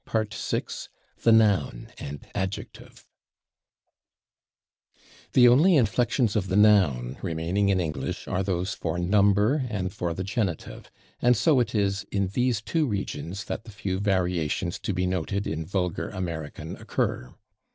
§6 0.33 0.89
/The 1.23 1.31
Noun 1.31 1.91
and 1.99 2.25
Adjective/ 2.33 3.05
The 5.33 5.47
only 5.47 5.75
inflections 5.75 6.35
of 6.35 6.47
the 6.47 6.55
noun 6.55 7.19
remaining 7.21 7.69
in 7.69 7.79
English 7.79 8.27
are 8.27 8.41
those 8.41 8.73
for 8.73 8.97
number 8.97 9.63
and 9.69 9.93
for 9.93 10.15
the 10.15 10.23
genitive, 10.23 10.89
and 11.21 11.37
so 11.37 11.59
it 11.59 11.75
is 11.75 12.03
in 12.11 12.29
these 12.29 12.61
two 12.63 12.87
regions 12.87 13.43
that 13.43 13.63
the 13.63 13.69
few 13.71 13.99
variations 13.99 14.79
to 14.79 14.91
be 14.91 15.05
noted 15.05 15.45
in 15.45 15.67
vulgar 15.67 16.09
American 16.09 16.77
occur. 16.77 17.35